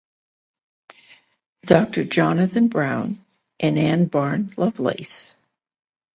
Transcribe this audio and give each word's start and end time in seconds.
Doctor 1.63 2.05
Jonathan 2.05 2.69
Browne 2.69 3.23
and 3.59 3.77
Anne 3.77 4.05
Barne 4.07 4.49
Lovelace. 4.57 5.35